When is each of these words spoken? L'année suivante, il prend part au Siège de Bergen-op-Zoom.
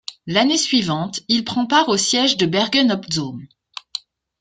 L'année 0.25 0.57
suivante, 0.57 1.19
il 1.27 1.43
prend 1.43 1.67
part 1.67 1.87
au 1.87 1.95
Siège 1.95 2.35
de 2.35 2.47
Bergen-op-Zoom. 2.47 3.45